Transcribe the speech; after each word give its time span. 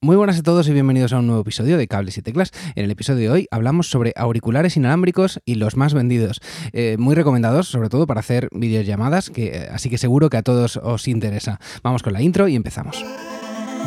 Muy 0.00 0.14
buenas 0.14 0.38
a 0.38 0.42
todos 0.44 0.68
y 0.68 0.72
bienvenidos 0.72 1.12
a 1.12 1.18
un 1.18 1.26
nuevo 1.26 1.42
episodio 1.42 1.76
de 1.76 1.88
Cables 1.88 2.16
y 2.16 2.22
Teclas. 2.22 2.52
En 2.76 2.84
el 2.84 2.90
episodio 2.92 3.18
de 3.18 3.30
hoy 3.30 3.48
hablamos 3.50 3.90
sobre 3.90 4.12
auriculares 4.14 4.76
inalámbricos 4.76 5.40
y 5.44 5.56
los 5.56 5.76
más 5.76 5.92
vendidos. 5.92 6.40
Eh, 6.72 6.94
muy 7.00 7.16
recomendados, 7.16 7.66
sobre 7.66 7.88
todo 7.88 8.06
para 8.06 8.20
hacer 8.20 8.48
videollamadas, 8.52 9.28
que, 9.28 9.48
eh, 9.48 9.68
así 9.72 9.90
que 9.90 9.98
seguro 9.98 10.30
que 10.30 10.36
a 10.36 10.42
todos 10.42 10.76
os 10.76 11.08
interesa. 11.08 11.58
Vamos 11.82 12.04
con 12.04 12.12
la 12.12 12.22
intro 12.22 12.46
y 12.46 12.54
empezamos. 12.54 13.04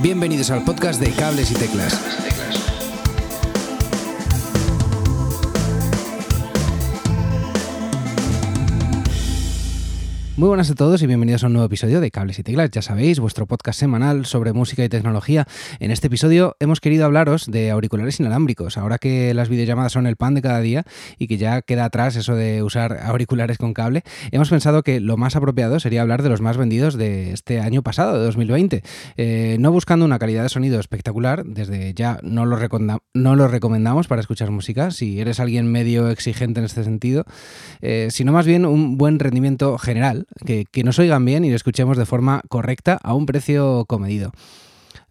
Bienvenidos 0.01 0.51
al 0.51 0.65
podcast 0.65 0.99
de 0.99 1.11
Cables 1.11 1.49
y 1.49 1.53
Teclas. 1.53 2.60
Muy 10.37 10.47
buenas 10.47 10.71
a 10.71 10.75
todos 10.75 11.03
y 11.03 11.07
bienvenidos 11.07 11.43
a 11.43 11.47
un 11.47 11.53
nuevo 11.53 11.65
episodio 11.65 11.99
de 11.99 12.09
Cables 12.09 12.39
y 12.39 12.43
Teclas. 12.43 12.71
Ya 12.71 12.81
sabéis, 12.81 13.19
vuestro 13.19 13.47
podcast 13.47 13.77
semanal 13.77 14.25
sobre 14.25 14.53
música 14.53 14.81
y 14.81 14.87
tecnología. 14.87 15.45
En 15.81 15.91
este 15.91 16.07
episodio 16.07 16.55
hemos 16.61 16.79
querido 16.79 17.03
hablaros 17.03 17.51
de 17.51 17.69
auriculares 17.69 18.17
inalámbricos. 18.21 18.77
Ahora 18.77 18.97
que 18.97 19.33
las 19.33 19.49
videollamadas 19.49 19.91
son 19.91 20.07
el 20.07 20.15
pan 20.15 20.33
de 20.33 20.41
cada 20.41 20.61
día 20.61 20.85
y 21.17 21.27
que 21.27 21.37
ya 21.37 21.61
queda 21.61 21.83
atrás 21.83 22.15
eso 22.15 22.33
de 22.33 22.63
usar 22.63 22.99
auriculares 23.03 23.57
con 23.57 23.73
cable, 23.73 24.03
hemos 24.31 24.49
pensado 24.49 24.83
que 24.83 25.01
lo 25.01 25.17
más 25.17 25.35
apropiado 25.35 25.81
sería 25.81 26.01
hablar 26.01 26.23
de 26.23 26.29
los 26.29 26.39
más 26.39 26.55
vendidos 26.55 26.95
de 26.95 27.33
este 27.33 27.59
año 27.59 27.83
pasado, 27.83 28.17
de 28.17 28.23
2020. 28.23 28.83
Eh, 29.17 29.57
no 29.59 29.73
buscando 29.73 30.05
una 30.05 30.17
calidad 30.17 30.43
de 30.43 30.49
sonido 30.49 30.79
espectacular, 30.79 31.43
desde 31.43 31.93
ya 31.93 32.19
no 32.23 32.45
lo, 32.45 32.55
recomendamos 33.49 34.07
para 34.07 34.21
escuchar 34.21 34.49
música, 34.49 34.91
si 34.91 35.19
eres 35.19 35.41
alguien 35.41 35.69
medio 35.69 36.09
exigente 36.09 36.61
en 36.61 36.65
este 36.65 36.85
sentido, 36.85 37.25
eh, 37.81 38.07
sino 38.11 38.31
más 38.31 38.45
bien 38.45 38.65
un 38.65 38.97
buen 38.97 39.19
rendimiento 39.19 39.77
general 39.77 40.20
que, 40.45 40.83
nos 40.83 40.99
oigan 40.99 41.25
bien 41.25 41.45
y 41.45 41.49
lo 41.49 41.55
escuchemos 41.55 41.97
de 41.97 42.05
forma 42.05 42.41
correcta 42.49 42.99
a 43.01 43.13
un 43.13 43.25
precio 43.25 43.85
comedido. 43.85 44.31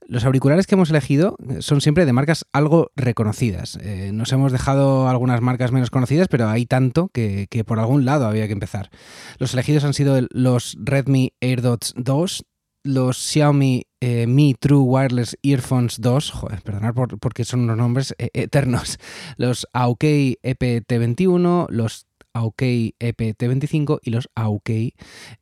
Los 0.06 0.24
auriculares 0.24 0.66
que 0.66 0.74
hemos 0.74 0.90
elegido 0.90 1.36
son 1.60 1.80
siempre 1.80 2.04
de 2.04 2.12
marcas 2.12 2.44
algo 2.52 2.90
reconocidas. 2.96 3.78
Eh, 3.80 4.10
nos 4.12 4.32
hemos 4.32 4.50
dejado 4.50 5.08
algunas 5.08 5.40
marcas 5.40 5.70
menos 5.70 5.90
conocidas, 5.90 6.26
pero 6.26 6.48
hay 6.48 6.66
tanto 6.66 7.10
que, 7.12 7.46
por 7.64 7.78
algún 7.78 8.04
lado 8.04 8.26
había 8.26 8.48
que 8.48 8.52
empezar. 8.52 8.90
Los 9.38 9.54
elegidos 9.54 9.84
han 9.84 9.94
sido 9.94 10.18
los 10.30 10.76
Redmi 10.80 11.32
AirDots 11.40 11.94
2, 11.96 12.44
los 12.82 13.18
Xiaomi 13.18 13.84
eh, 14.00 14.26
Mi 14.26 14.54
True 14.54 14.80
Wireless 14.80 15.36
Earphones 15.42 16.00
2, 16.00 16.30
joder, 16.30 16.62
perdonad 16.62 16.94
porque 17.20 17.44
son 17.44 17.60
unos 17.60 17.76
nombres 17.76 18.14
eh, 18.18 18.30
eternos, 18.32 18.98
los 19.36 19.68
Aukey 19.72 20.38
EPT21, 20.42 21.68
los 21.68 22.06
Aukey 22.34 22.94
EP-T25 22.98 24.00
y 24.02 24.10
los 24.10 24.28
Aukey 24.34 24.94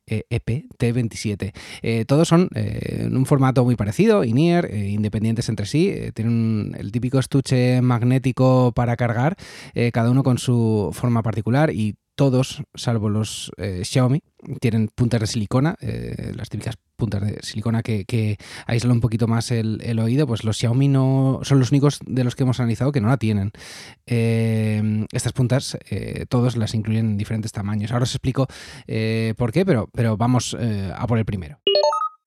EP-T27. 0.07 1.53
Eh, 1.81 2.05
todos 2.05 2.27
son 2.27 2.49
eh, 2.55 3.05
en 3.05 3.17
un 3.17 3.25
formato 3.25 3.63
muy 3.63 3.75
parecido, 3.75 4.23
eh, 4.23 4.27
independientes 4.27 5.49
entre 5.49 5.65
sí. 5.65 5.93
tienen 6.13 6.75
el 6.77 6.91
típico 6.91 7.19
estuche 7.19 7.81
magnético 7.81 8.71
para 8.73 8.95
cargar, 8.95 9.35
cada 9.93 10.11
uno 10.11 10.23
con 10.23 10.37
su 10.37 10.89
forma 10.93 11.23
particular 11.23 11.71
y 11.71 11.95
todos, 12.15 12.63
salvo 12.73 13.09
los 13.09 13.51
Xiaomi, 13.83 14.21
tienen 14.59 14.87
puntas 14.87 15.21
de 15.21 15.27
silicona, 15.27 15.77
las 16.35 16.49
típicas 16.49 16.77
puntas 16.99 17.21
de 17.21 17.39
silicona 17.41 17.81
que, 17.81 18.05
que 18.05 18.37
aíslan 18.67 18.91
un 18.91 19.01
poquito 19.01 19.27
más 19.27 19.49
el, 19.49 19.99
oído, 19.99 20.27
pues 20.27 20.43
los 20.43 20.57
Xiaomi 20.57 20.87
no 20.87 21.39
son 21.41 21.57
los 21.57 21.71
únicos 21.71 21.99
de 22.05 22.23
los 22.23 22.35
que 22.35 22.43
hemos 22.43 22.59
analizado 22.59 22.91
que 22.91 23.01
no 23.01 23.07
la 23.07 23.17
tienen. 23.17 23.51
Eh, 24.05 25.07
estas 25.11 25.33
puntas 25.33 25.77
eh, 25.89 26.25
todos 26.29 26.57
las 26.57 26.75
incluyen 26.75 27.11
en 27.11 27.17
diferentes 27.17 27.51
tamaños. 27.51 27.91
Ahora 27.91 28.03
os 28.03 28.13
explico 28.13 28.47
eh, 28.85 29.33
por 29.37 29.51
qué, 29.51 29.65
pero, 29.65 29.89
pero 29.93 30.17
vamos 30.17 30.55
a 30.55 31.07
por 31.07 31.17
el 31.17 31.25
primero. 31.25 31.59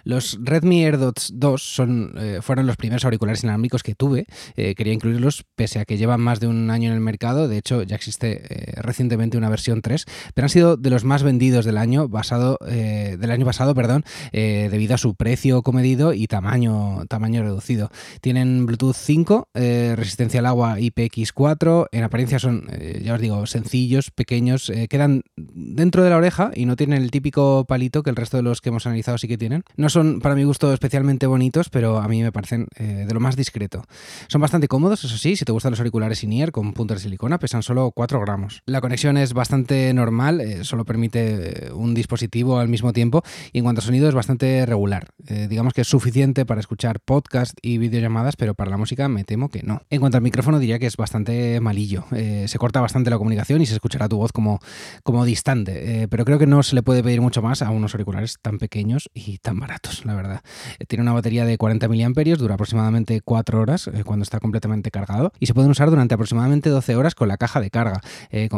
Los 0.04 0.38
Redmi 0.40 0.84
AirDots 0.84 1.32
2 1.34 1.62
son, 1.62 2.14
eh, 2.18 2.38
fueron 2.42 2.66
los 2.66 2.76
primeros 2.76 3.04
auriculares 3.04 3.42
inalámbricos 3.42 3.82
que 3.82 3.94
tuve. 3.94 4.26
Eh, 4.56 4.74
quería 4.74 4.92
incluirlos 4.92 5.44
pese 5.54 5.78
a 5.78 5.84
que 5.84 5.96
llevan 5.96 6.20
más 6.20 6.40
de 6.40 6.48
un 6.48 6.70
año 6.70 6.88
en 6.88 6.94
el 6.94 7.00
mercado. 7.00 7.48
De 7.48 7.58
hecho, 7.58 7.82
ya 7.82 7.96
existe 7.96 8.42
eh, 8.48 8.80
recientemente 8.80 9.36
una 9.36 9.48
versión 9.48 9.82
3, 9.82 10.04
pero 10.34 10.46
han 10.46 10.50
sido 10.50 10.76
de 10.76 10.90
los 10.90 11.04
más 11.04 11.22
vendidos 11.22 11.64
del 11.64 11.78
año, 11.78 12.08
basado, 12.08 12.58
del 12.62 13.30
año 13.30 13.44
pasado, 13.44 13.74
perdón, 13.74 14.04
debido 14.32 14.94
a 14.94 14.98
su 14.98 15.14
precio 15.14 15.62
comedido 15.62 16.12
y 16.12 16.26
tamaño, 16.26 17.04
tamaño 17.08 17.42
reducido. 17.42 17.90
Tienen 18.20 18.66
Bluetooth 18.66 18.96
5, 18.96 19.48
resistencia 19.54 20.40
al 20.40 20.46
agua 20.46 20.78
IPX4. 20.78 21.88
En 21.92 22.04
apariencia 22.04 22.38
son, 22.38 22.68
ya 23.02 23.14
os 23.14 23.20
digo, 23.20 23.46
sencillos, 23.46 24.10
pequeños, 24.10 24.70
quedan 24.88 25.22
dentro 25.36 26.02
de 26.02 26.10
la 26.10 26.16
oreja 26.16 26.50
y 26.54 26.66
no 26.66 26.76
tienen 26.76 27.02
el 27.02 27.10
típico 27.10 27.64
palito 27.66 28.02
que 28.02 28.10
el 28.10 28.16
resto 28.16 28.36
de 28.36 28.42
los 28.42 28.60
que 28.60 28.70
hemos 28.70 28.86
analizado 28.86 29.18
sí 29.18 29.28
que 29.28 29.38
tienen. 29.38 29.64
Son 29.92 30.20
para 30.20 30.34
mi 30.34 30.44
gusto 30.44 30.72
especialmente 30.72 31.26
bonitos, 31.26 31.68
pero 31.68 31.98
a 31.98 32.08
mí 32.08 32.22
me 32.22 32.32
parecen 32.32 32.66
eh, 32.76 33.04
de 33.06 33.14
lo 33.14 33.20
más 33.20 33.36
discreto. 33.36 33.84
Son 34.28 34.40
bastante 34.40 34.66
cómodos, 34.66 35.04
eso 35.04 35.16
sí, 35.16 35.36
si 35.36 35.44
te 35.44 35.52
gustan 35.52 35.70
los 35.70 35.80
auriculares 35.80 36.24
in-ear 36.24 36.50
con 36.50 36.72
punta 36.72 36.94
de 36.94 37.00
silicona, 37.00 37.38
pesan 37.38 37.62
solo 37.62 37.92
4 37.92 38.20
gramos. 38.20 38.62
La 38.66 38.80
conexión 38.80 39.16
es 39.16 39.34
bastante 39.34 39.92
normal, 39.94 40.40
eh, 40.40 40.64
solo 40.64 40.84
permite 40.84 41.68
eh, 41.68 41.72
un 41.72 41.94
dispositivo 41.94 42.58
al 42.58 42.68
mismo 42.68 42.92
tiempo 42.92 43.22
y 43.52 43.58
en 43.58 43.64
cuanto 43.64 43.80
a 43.80 43.84
sonido 43.84 44.08
es 44.08 44.14
bastante 44.14 44.64
regular. 44.66 45.08
digamos 45.18 45.74
que 45.74 45.82
es 45.82 45.88
suficiente 45.88 46.46
para 46.46 46.60
escuchar 46.60 47.00
podcast 47.00 47.54
y 47.62 47.78
videollamadas, 47.78 48.36
pero 48.36 48.54
para 48.54 48.70
la 48.70 48.76
música 48.76 49.08
me 49.08 49.24
temo 49.24 49.48
que 49.48 49.62
no. 49.62 49.82
En 49.90 50.00
cuanto 50.00 50.16
al 50.16 50.22
micrófono 50.22 50.58
diría 50.58 50.78
que 50.78 50.86
es 50.86 50.96
bastante 50.96 51.60
malillo. 51.60 52.06
se 52.10 52.58
corta 52.58 52.80
bastante 52.80 53.10
la 53.10 53.18
comunicación 53.18 53.60
y 53.60 53.66
se 53.66 53.74
escuchará 53.74 54.08
tu 54.08 54.16
voz 54.16 54.32
como, 54.32 54.60
como 55.02 55.24
distante, 55.24 56.08
pero 56.08 56.24
creo 56.24 56.38
que 56.38 56.46
no 56.46 56.62
se 56.62 56.74
le 56.74 56.82
puede 56.82 57.02
pedir 57.02 57.20
mucho 57.20 57.42
más 57.42 57.62
a 57.62 57.70
unos 57.70 57.94
auriculares 57.94 58.36
tan 58.40 58.58
pequeños 58.58 59.10
y 59.14 59.38
tan 59.38 59.58
baratos 59.58 59.81
la 60.04 60.14
verdad. 60.14 60.42
Eh, 60.78 60.86
tiene 60.86 61.02
una 61.02 61.12
batería 61.12 61.44
de 61.44 61.58
40 61.58 61.88
mAh, 61.88 62.36
dura 62.36 62.54
aproximadamente 62.54 63.20
4 63.20 63.60
horas 63.60 63.88
eh, 63.88 64.04
cuando 64.04 64.22
está 64.22 64.40
completamente 64.40 64.90
cargado 64.90 65.32
y 65.38 65.46
se 65.46 65.54
pueden 65.54 65.70
usar 65.70 65.90
durante 65.90 66.14
aproximadamente 66.14 66.70
12 66.70 66.96
horas 66.96 67.14
con 67.14 67.28
la 67.28 67.36
caja 67.36 67.60
de 67.60 67.70
carga, 67.70 68.00
eh, 68.30 68.48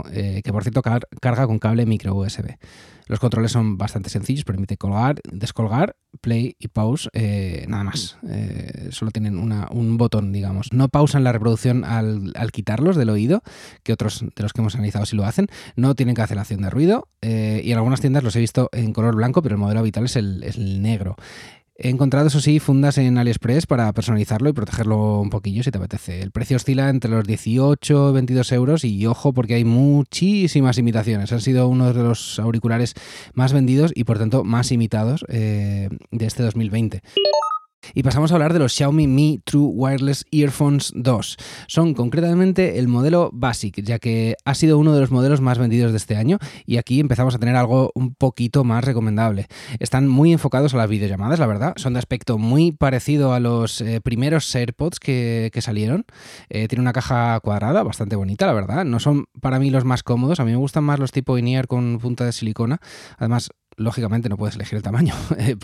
que 0.43 0.53
por 0.53 0.63
cierto 0.63 0.83
carga 0.83 1.47
con 1.47 1.59
cable 1.59 1.87
micro 1.87 2.15
USB. 2.15 2.57
Los 3.07 3.21
controles 3.21 3.53
son 3.53 3.77
bastante 3.79 4.11
sencillos, 4.11 4.45
permite 4.45 4.77
colgar, 4.77 5.21
descolgar, 5.31 5.97
play 6.21 6.57
y 6.59 6.69
pause, 6.69 7.11
nada 7.69 7.85
más. 7.85 8.17
solo 8.91 9.11
tienen 9.11 9.39
un 9.39 9.97
botón, 9.99 10.33
digamos. 10.33 10.73
No 10.73 10.89
pausan 10.89 11.25
la 11.25 11.33
reproducción 11.33 11.85
al, 11.85 12.33
quitarlos 12.53 12.97
del 12.97 13.11
oído, 13.11 13.43
que 13.83 13.93
otros 13.93 14.25
de 14.35 14.43
los 14.43 14.53
que 14.53 14.61
hemos 14.61 14.75
analizado 14.75 15.07
sí 15.07 15.17
lo 15.17 15.25
hacen. 15.25 15.49
No 15.77 15.95
tienen 15.95 16.15
cancelación 16.15 16.63
de 16.63 16.71
ruido 16.71 17.09
y 17.21 17.71
en 17.71 17.77
algunas 17.77 18.01
tiendas 18.01 18.23
los 18.23 18.37
he 18.37 18.41
visto 18.41 18.71
en 18.73 18.93
color 18.93 19.17
blanco, 19.17 19.43
pero 19.43 19.55
el 19.55 19.61
modelo 19.61 19.81
habitual 19.81 20.07
es 20.07 20.17
el 20.17 20.83
negro. 20.83 21.17
He 21.77 21.89
encontrado, 21.89 22.29
eso 22.29 22.41
sí, 22.41 22.61
fundas 22.61 22.99
en 22.99 23.19
AliExpress 23.19 23.67
para 23.67 23.93
personalizarlo 23.93 24.49
y 24.49 24.53
protegerlo 24.53 25.21
un 25.21 25.31
poquillo 25.31 25.65
si 25.65 25.73
te 25.73 25.79
apetece. 25.79 26.23
El 26.23 26.31
precio 26.31 26.57
oscila 26.57 26.89
entre 26.89 27.11
los 27.11 27.27
18 27.27 28.11
y 28.11 28.13
22 28.13 28.53
euros 28.53 28.85
y 28.85 29.05
ojo 29.07 29.33
porque 29.33 29.55
hay 29.55 29.65
muchísimas 29.65 30.79
imitaciones. 30.79 31.33
Han 31.33 31.41
sido 31.41 31.67
uno 31.67 31.93
de 31.93 32.01
los 32.01 32.39
auriculares 32.39 32.95
más 33.35 33.53
vendidos 33.53 33.91
y 33.93 34.05
por 34.05 34.19
tanto 34.19 34.45
más 34.45 34.71
imitados 34.71 35.25
eh, 35.29 35.89
de 36.13 36.27
este 36.27 36.45
2020. 36.45 37.03
Y 37.93 38.03
pasamos 38.03 38.31
a 38.31 38.35
hablar 38.35 38.53
de 38.53 38.59
los 38.61 38.73
Xiaomi 38.73 39.07
Mi 39.07 39.41
True 39.45 39.71
Wireless 39.75 40.25
Earphones 40.31 40.93
2. 40.95 41.37
Son 41.67 41.95
concretamente 41.95 42.79
el 42.79 42.89
modelo 42.89 43.31
Basic, 43.33 43.83
ya 43.83 43.99
que 43.99 44.37
ha 44.45 44.55
sido 44.55 44.79
uno 44.79 44.95
de 44.95 45.01
los 45.01 45.11
modelos 45.11 45.41
más 45.41 45.59
vendidos 45.59 45.93
de 45.93 45.99
este 45.99 46.17
año 46.17 46.39
y 46.67 46.77
aquí 46.79 47.01
empezamos 47.01 47.35
a 47.35 47.39
tener 47.39 47.57
algo 47.57 47.91
un 47.95 48.15
poquito 48.15 48.65
más 48.65 48.85
recomendable. 48.85 49.47
Están 49.79 50.09
muy 50.09 50.33
enfocados 50.33 50.75
a 50.75 50.79
las 50.79 50.89
videollamadas, 50.89 51.39
la 51.39 51.47
verdad. 51.47 51.75
Son 51.77 51.93
de 51.93 51.99
aspecto 51.99 52.39
muy 52.39 52.73
parecido 52.73 53.35
a 53.35 53.41
los 53.41 53.81
eh, 53.81 54.01
primeros 54.01 54.55
AirPods 54.55 55.01
que, 55.01 55.51
salieron. 55.61 56.05
Eh, 56.51 56.69
tiene 56.69 56.83
una 56.83 56.93
caja 56.93 57.41
cuadrada, 57.41 57.83
bastante 57.83 58.17
bonita, 58.17 58.47
la 58.47 58.53
verdad. 58.53 58.85
No 58.85 59.01
son 59.01 59.27
para 59.41 59.59
mí 59.59 59.71
los 59.71 59.85
más 59.85 60.03
cómodos. 60.03 60.41
A 60.41 60.45
mí 60.45 60.51
me 60.51 60.57
gustan 60.59 60.85
más 60.85 60.99
los 60.99 61.13
tipo 61.13 61.39
in 61.39 61.45
con 61.69 61.99
punta 61.99 62.25
de 62.25 62.33
silicona. 62.33 62.81
Además, 63.19 63.51
lógicamente 63.77 64.29
no 64.29 64.37
puedes 64.37 64.57
elegir 64.57 64.77
el 64.77 64.83
tamaño, 64.83 65.15
eh, 65.39 65.57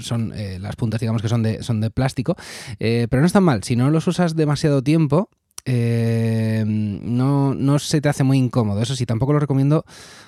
son 0.00 0.32
eh, 0.34 0.58
las 0.58 0.76
puntas 0.76 1.00
digamos 1.00 1.22
que 1.22 1.28
son 1.28 1.42
de, 1.42 1.62
son 1.62 1.80
de 1.80 1.90
plástico, 1.90 2.36
eh, 2.78 3.06
pero 3.10 3.20
no 3.20 3.26
están 3.26 3.44
mal, 3.44 3.62
si 3.64 3.76
no 3.76 3.90
los 3.90 4.06
usas 4.06 4.36
demasiado 4.36 4.82
tiempo, 4.82 5.30
no, 5.68 7.54
no, 7.54 7.78
se 7.78 8.00
te 8.00 8.08
hace 8.08 8.24
muy 8.24 8.38
incómodo. 8.38 8.82
Eso 8.82 8.96
sí, 8.96 9.06
tampoco 9.06 9.32
lo 9.32 9.40
recomiendo 9.40 9.84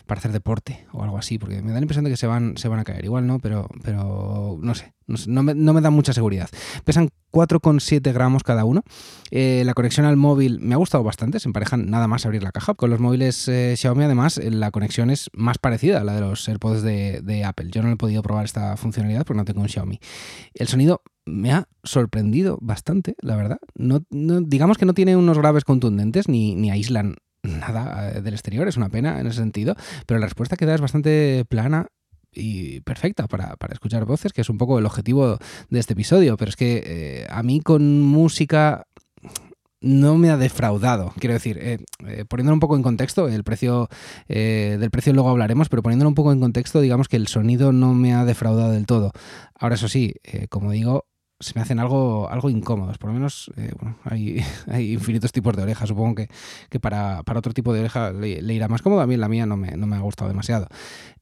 para 0.07 0.19
hacer 0.19 0.33
deporte 0.33 0.87
o 0.93 1.03
algo 1.03 1.19
así, 1.19 1.39
porque 1.39 1.63
me 1.63 1.69
da 1.69 1.75
la 1.75 1.83
impresión 1.83 2.05
de 2.05 2.11
que 2.11 2.17
se 2.17 2.27
van, 2.27 2.57
se 2.57 2.69
van 2.69 2.81
a 2.81 2.85
caer. 2.85 3.05
Igual 3.05 3.27
no, 3.27 3.39
pero, 3.39 3.69
pero 3.83 4.59
no 4.61 4.75
sé, 4.75 4.95
no, 5.27 5.43
me, 5.43 5.55
no 5.55 5.73
me 5.73 5.81
da 5.81 5.91
mucha 5.91 6.13
seguridad. 6.13 6.49
Pesan 6.85 7.11
4,7 7.33 8.13
gramos 8.13 8.43
cada 8.43 8.65
uno. 8.65 8.83
Eh, 9.31 9.63
la 9.65 9.75
conexión 9.75 10.07
al 10.07 10.17
móvil 10.17 10.61
me 10.61 10.75
ha 10.75 10.79
gustado 10.79 11.05
bastante, 11.05 11.41
se 11.41 11.49
emparejan 11.49 11.91
nada 11.91 12.09
más 12.09 12.27
abrir 12.27 12.43
la 12.43 12.53
caja. 12.53 12.75
Con 12.75 12.91
los 12.91 13.01
móviles 13.01 13.49
eh, 13.49 13.75
Xiaomi 13.77 14.05
además 14.05 14.39
eh, 14.39 14.51
la 14.51 14.71
conexión 14.71 15.11
es 15.11 15.31
más 15.33 15.59
parecida 15.59 16.01
a 16.01 16.05
la 16.05 16.15
de 16.15 16.21
los 16.21 16.49
AirPods 16.49 16.83
de, 16.83 17.45
Apple. 17.45 17.69
Yo 17.71 17.83
no 17.83 17.91
he 17.91 17.97
podido 17.97 18.23
probar 18.23 18.45
esta 18.45 18.77
funcionalidad 18.77 19.25
porque 19.25 19.39
no 19.39 19.45
tengo 19.45 19.63
un 19.63 19.69
Xiaomi. 19.69 19.99
El 20.55 20.69
sonido 20.69 21.03
me 21.31 21.53
ha 21.53 21.69
sorprendido 21.85 22.59
bastante, 22.61 23.15
la 23.21 23.37
verdad. 23.37 23.59
No, 23.75 24.00
digamos 24.11 24.79
que 24.79 24.87
no 24.87 24.94
tiene 24.94 25.17
unos 25.17 25.38
graves 25.38 25.65
contundentes 25.65 26.29
ni, 26.29 26.55
ni 26.55 26.71
aíslan 26.71 27.17
nada 27.43 28.21
del 28.21 28.35
exterior, 28.35 28.69
es 28.69 28.77
una 28.77 28.91
pena 28.91 29.19
en 29.19 29.27
ese 29.27 29.38
sentido, 29.38 29.75
pero 30.06 30.21
la 30.21 30.27
respuesta 30.27 30.56
que 30.56 30.67
da 30.67 30.75
es 30.75 30.81
bastante 30.81 31.44
plana, 31.49 31.87
y 32.32 32.81
perfecta 32.81 33.27
para, 33.27 33.56
escuchar 33.71 34.05
voces, 34.05 34.32
que 34.32 34.41
es 34.41 34.50
un 34.50 34.59
poco 34.59 34.79
el 34.79 34.87
objetivo 34.87 35.38
de 35.69 35.81
este 35.81 35.94
episodio. 35.94 36.37
Pero 36.37 36.49
es 36.49 36.56
que 36.56 36.82
eh, 36.85 37.27
a 37.29 37.43
mí 37.43 37.61
con 37.61 38.03
música 38.03 38.87
no 39.81 40.17
me 40.17 40.31
ha 40.31 40.37
defraudado. 40.37 41.12
Quiero 41.19 41.35
decir, 41.35 41.59
eh, 41.59 41.79
eh, 42.06 42.25
poniéndolo 42.29 42.55
un 42.55 42.61
poco 42.61 42.77
en 42.77 42.82
contexto, 42.82 43.29
el 43.29 43.44
precio 43.44 43.88
del 44.29 44.91
precio 44.91 45.12
luego 45.12 45.31
hablaremos, 45.31 45.69
pero 45.69 45.82
poniéndolo 45.82 46.09
un 46.09 46.15
poco 46.15 46.32
en 46.32 46.41
contexto, 46.41 46.81
digamos 46.81 47.09
que 47.09 47.17
el 47.17 47.29
sonido 47.29 47.73
no 47.73 47.94
me 47.94 48.15
ha 48.15 48.25
defraudado 48.25 48.73
del 48.73 48.87
todo. 48.87 49.12
Ahora, 49.59 49.77
eso 49.77 49.88
sí, 49.88 50.15
como 50.50 50.71
digo, 50.71 51.06
se 51.41 51.53
me 51.55 51.63
hacen 51.63 51.81
algo, 51.81 52.29
algo 52.31 52.51
incómodos. 52.51 52.99
Por 52.99 53.11
lo 53.11 53.15
menos, 53.15 53.51
bueno, 53.81 53.97
hay, 54.05 54.45
hay, 54.69 54.93
infinitos 54.93 55.33
tipos 55.33 55.57
de 55.57 55.63
orejas. 55.63 55.89
Supongo 55.89 56.15
que, 56.15 56.29
que 56.69 56.79
para, 56.79 57.23
otro 57.35 57.53
tipo 57.53 57.73
de 57.73 57.81
oreja 57.81 58.13
le, 58.13 58.55
irá 58.55 58.69
más 58.69 58.83
cómodo. 58.83 59.01
A 59.01 59.07
mí 59.07 59.17
la 59.17 59.29
mía 59.29 59.47
no 59.47 59.57
me, 59.57 59.73
no 59.73 59.87
me 59.87 59.97
ha 59.97 60.01
gustado 60.01 60.29
demasiado. 60.29 60.69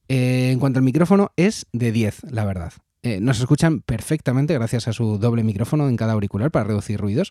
Eh, 0.09 0.49
en 0.51 0.59
cuanto 0.59 0.79
al 0.79 0.83
micrófono, 0.83 1.31
es 1.37 1.67
de 1.71 1.91
10, 1.91 2.31
la 2.31 2.43
verdad. 2.43 2.73
Eh, 3.03 3.19
nos 3.21 3.39
escuchan 3.39 3.81
perfectamente 3.81 4.55
gracias 4.55 4.87
a 4.87 4.93
su 4.93 5.19
doble 5.19 5.43
micrófono 5.43 5.87
en 5.87 5.95
cada 5.95 6.13
auricular 6.13 6.51
para 6.51 6.65
reducir 6.65 6.99
ruidos. 6.99 7.29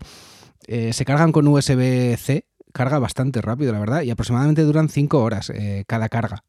Eh, 0.67 0.93
se 0.93 1.05
cargan 1.05 1.33
con 1.33 1.47
USB-C, 1.49 2.47
carga 2.73 3.01
bastante 3.01 3.43
rápido, 3.43 3.73
la 3.73 3.81
verdad, 3.81 4.03
y 4.03 4.11
aproximadamente 4.11 4.63
duran 4.63 4.89
5 4.89 5.21
horas 5.21 5.53
cada 5.87 6.09
carga, 6.09 6.45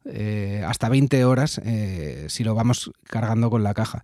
hasta 0.67 0.89
20 0.89 1.25
horas 1.25 1.61
si 2.27 2.43
lo 2.43 2.53
vamos 2.53 2.91
cargando 3.05 3.49
con 3.49 3.63
la 3.63 3.73
caja. 3.73 4.03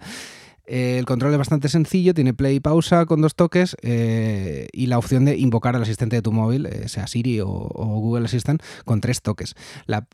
Eh, 0.67 0.97
el 0.97 1.05
control 1.05 1.31
es 1.31 1.37
bastante 1.37 1.69
sencillo, 1.69 2.13
tiene 2.13 2.33
play 2.33 2.55
y 2.55 2.59
pausa 2.59 3.05
con 3.05 3.21
dos 3.21 3.35
toques 3.35 3.77
eh, 3.81 4.67
y 4.71 4.87
la 4.87 4.97
opción 4.97 5.25
de 5.25 5.37
invocar 5.37 5.75
al 5.75 5.83
asistente 5.83 6.15
de 6.15 6.21
tu 6.21 6.31
móvil, 6.31 6.65
eh, 6.65 6.89
sea 6.89 7.07
Siri 7.07 7.39
o, 7.41 7.47
Google 7.47 8.25
Assistant, 8.25 8.61
con 8.83 9.01
tres 9.01 9.21
toques. 9.21 9.55
La, 9.85 10.07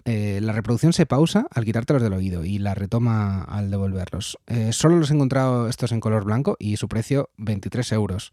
reproducción 0.51 0.93
se 0.93 1.05
pausa 1.05 1.47
al 1.49 1.65
quitártelos 1.65 2.01
del 2.03 2.13
oído 2.13 2.43
y 2.43 2.59
la 2.59 2.75
retoma 2.75 3.43
al 3.43 3.71
devolverlos. 3.71 4.37
solo 4.71 4.97
los 4.97 5.09
he 5.09 5.13
encontrado 5.13 5.67
estos 5.67 5.91
en 5.91 5.99
color 5.99 6.25
blanco 6.25 6.57
y 6.59 6.77
su 6.77 6.87
precio 6.87 7.29
23 7.37 7.91
euros. 7.93 8.31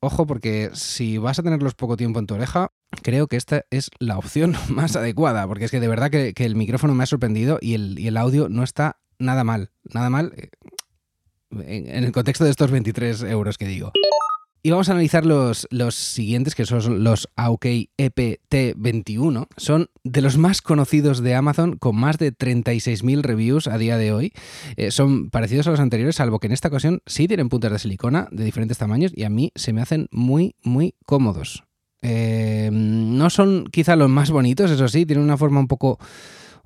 Ojo 0.00 0.26
porque 0.26 0.70
si 0.74 1.18
vas 1.18 1.38
a 1.38 1.42
tenerlos 1.44 1.74
poco 1.74 1.96
tiempo 1.96 2.18
en 2.18 2.26
tu 2.26 2.34
oreja, 2.34 2.72
creo 3.02 3.28
que 3.28 3.36
esta 3.36 3.64
es 3.70 3.90
la 4.00 4.18
opción 4.18 4.56
más 4.68 4.96
adecuada, 4.96 5.46
porque 5.46 5.66
es 5.66 5.70
que 5.70 5.80
de 5.80 5.88
verdad 5.88 6.10
que, 6.10 6.34
el 6.36 6.56
micrófono 6.56 6.94
me 6.94 7.04
ha 7.04 7.06
sorprendido 7.06 7.58
y 7.60 7.74
el, 7.74 7.98
y 7.98 8.08
el 8.08 8.16
audio 8.16 8.48
no 8.48 8.64
está 8.64 8.98
nada 9.18 9.44
mal, 9.44 9.70
nada 9.84 10.10
mal 10.10 10.34
en, 11.66 12.04
el 12.04 12.12
contexto 12.12 12.44
de 12.44 12.50
estos 12.50 12.70
23 12.70 13.22
euros 13.22 13.58
que 13.58 13.66
digo. 13.66 13.92
Y 14.64 14.70
vamos 14.70 14.88
a 14.88 14.92
analizar 14.92 15.26
los, 15.26 15.66
los 15.72 15.96
siguientes, 15.96 16.54
que 16.54 16.64
son 16.64 17.02
los 17.02 17.28
AUK 17.34 17.64
EPT21. 17.98 19.48
Son 19.56 19.90
de 20.04 20.22
los 20.22 20.38
más 20.38 20.62
conocidos 20.62 21.20
de 21.20 21.34
Amazon, 21.34 21.76
con 21.76 21.96
más 21.96 22.16
de 22.18 22.32
36.000 22.32 23.22
reviews 23.22 23.66
a 23.66 23.76
día 23.76 23.96
de 23.96 24.12
hoy. 24.12 24.32
Eh, 24.76 24.92
son 24.92 25.30
parecidos 25.30 25.66
a 25.66 25.72
los 25.72 25.80
anteriores, 25.80 26.14
salvo 26.14 26.38
que 26.38 26.46
en 26.46 26.52
esta 26.52 26.68
ocasión 26.68 27.02
sí 27.06 27.26
tienen 27.26 27.48
puntas 27.48 27.72
de 27.72 27.80
silicona 27.80 28.28
de 28.30 28.44
diferentes 28.44 28.78
tamaños 28.78 29.10
y 29.12 29.24
a 29.24 29.30
mí 29.30 29.50
se 29.56 29.72
me 29.72 29.82
hacen 29.82 30.06
muy, 30.12 30.54
muy 30.62 30.94
cómodos. 31.06 31.64
Eh, 32.02 32.70
no 32.72 33.30
son 33.30 33.64
quizá 33.70 33.96
los 33.96 34.10
más 34.10 34.30
bonitos, 34.30 34.70
eso 34.70 34.86
sí, 34.86 35.06
tienen 35.06 35.24
una 35.24 35.38
forma 35.38 35.58
un 35.58 35.68
poco 35.68 35.98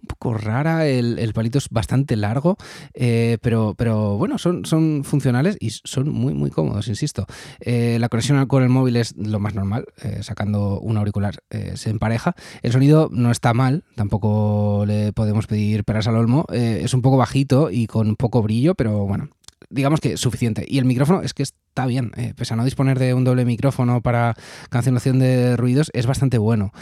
un 0.02 0.06
poco 0.08 0.34
rara, 0.34 0.86
el, 0.86 1.32
palito 1.34 1.58
es 1.58 1.68
bastante 1.70 2.16
largo, 2.16 2.56
eh, 2.94 3.38
pero, 3.40 3.74
pero 3.76 4.16
bueno, 4.16 4.38
son, 4.38 4.64
son 4.64 5.04
funcionales 5.04 5.56
y 5.60 5.70
son 5.70 6.10
muy, 6.10 6.34
muy 6.34 6.50
cómodos, 6.50 6.88
insisto. 6.88 7.26
Eh, 7.60 7.98
la 7.98 8.08
conexión 8.08 8.44
con 8.46 8.62
el 8.62 8.68
móvil 8.68 8.96
es 8.96 9.16
lo 9.16 9.40
más 9.40 9.54
normal, 9.54 9.86
eh, 10.02 10.22
sacando 10.22 10.78
un 10.80 10.96
auricular 10.96 11.36
se 11.74 11.90
empareja. 11.90 12.34
El 12.62 12.72
sonido 12.72 13.08
no 13.10 13.30
está 13.30 13.54
mal, 13.54 13.84
tampoco 13.94 14.84
le 14.86 15.12
podemos 15.12 15.46
pedir 15.46 15.84
peras 15.84 16.06
al 16.06 16.16
olmo, 16.16 16.44
es 16.52 16.92
un 16.94 17.02
poco 17.02 17.16
bajito 17.16 17.70
y 17.70 17.86
con 17.86 18.16
poco 18.16 18.42
brillo, 18.42 18.74
pero 18.74 19.06
bueno, 19.06 19.28
digamos 19.70 20.00
que 20.00 20.16
suficiente. 20.16 20.64
Y 20.68 20.78
el 20.78 20.84
micrófono 20.84 21.22
es 21.22 21.34
que 21.34 21.42
está 21.42 21.86
bien, 21.86 22.12
pese 22.36 22.54
a 22.54 22.56
no 22.56 22.64
disponer 22.64 22.98
de 22.98 23.14
un 23.14 23.24
doble 23.24 23.44
micrófono 23.44 24.02
para 24.02 24.34
cancelación 24.70 25.18
de 25.18 25.56
ruidos, 25.56 25.90
es 25.94 26.06
bastante 26.06 26.38
bueno. 26.38 26.72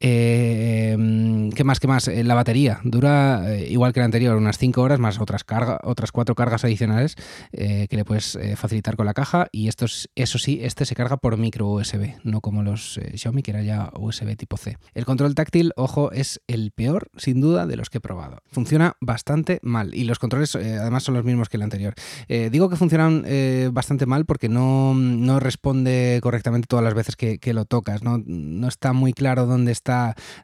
Eh, 0.00 1.50
¿Qué 1.54 1.64
más? 1.64 1.80
¿Qué 1.80 1.88
más? 1.88 2.06
Eh, 2.06 2.22
la 2.22 2.34
batería 2.34 2.80
dura 2.84 3.52
eh, 3.52 3.68
igual 3.68 3.92
que 3.92 4.00
la 4.00 4.06
anterior, 4.06 4.36
unas 4.36 4.58
5 4.58 4.80
horas 4.80 5.00
más 5.00 5.20
otras, 5.20 5.42
carga, 5.42 5.80
otras 5.82 6.12
4 6.12 6.34
cargas 6.34 6.64
adicionales 6.64 7.16
que 7.50 7.88
le 7.90 8.04
puedes 8.04 8.38
facilitar 8.56 8.96
con 8.96 9.06
la 9.06 9.14
caja. 9.14 9.48
Y 9.52 9.68
esto 9.68 9.86
eso 10.14 10.38
sí, 10.38 10.60
este 10.62 10.84
se 10.84 10.94
carga 10.94 11.16
por 11.16 11.36
micro 11.36 11.66
USB, 11.66 12.14
no 12.22 12.40
como 12.40 12.62
los 12.62 13.00
Xiaomi 13.14 13.42
que 13.42 13.50
era 13.50 13.62
ya 13.62 13.90
USB 13.98 14.36
tipo 14.36 14.56
C. 14.56 14.78
El 14.94 15.04
control 15.04 15.34
táctil, 15.34 15.72
ojo, 15.76 16.12
es 16.12 16.40
el 16.46 16.70
peor 16.70 17.08
sin 17.16 17.40
duda 17.40 17.66
de 17.66 17.76
los 17.76 17.90
que 17.90 17.98
he 17.98 18.00
probado. 18.00 18.42
Funciona 18.50 18.96
bastante 19.00 19.58
mal 19.62 19.94
y 19.94 20.04
los 20.04 20.18
controles 20.18 20.54
además 20.54 21.02
son 21.02 21.14
los 21.14 21.24
mismos 21.24 21.48
que 21.48 21.56
el 21.56 21.62
anterior. 21.62 21.94
digo 22.28 22.68
que 22.68 22.76
funcionan 22.76 23.24
bastante 23.72 24.06
mal 24.06 24.26
porque 24.26 24.48
no, 24.48 24.94
no, 24.94 25.40
responde 25.40 26.20
correctamente 26.22 26.66
todas 26.68 26.84
las 26.84 26.94
veces 26.94 27.16
que, 27.16 27.38
que 27.38 27.54
lo 27.54 27.64
tocas, 27.64 28.02
no, 28.02 28.22
no 28.26 28.68
está 28.68 28.92
muy 28.92 29.12
claro 29.12 29.46
dónde 29.46 29.72
está 29.72 29.87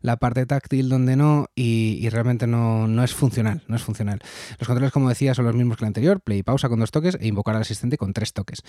la 0.00 0.16
parte 0.16 0.46
táctil, 0.46 0.88
donde 0.88 1.16
no, 1.16 1.46
y, 1.54 2.08
realmente 2.08 2.46
no, 2.46 2.86
no, 2.88 3.04
es 3.04 3.14
funcional, 3.14 3.62
no 3.68 3.76
es 3.76 3.82
funcional. 3.82 4.20
Los 4.58 4.66
controles, 4.66 4.92
como 4.92 5.08
decía, 5.08 5.34
son 5.34 5.44
los 5.44 5.54
mismos 5.54 5.76
que 5.76 5.84
el 5.84 5.88
anterior, 5.88 6.20
play 6.20 6.38
y 6.38 6.42
pausa 6.42 6.68
con 6.68 6.80
dos 6.80 6.90
toques 6.90 7.16
e 7.20 7.26
invocar 7.26 7.56
al 7.56 7.62
asistente 7.62 7.96
con 7.96 8.12
tres 8.12 8.32
toques. 8.32 8.62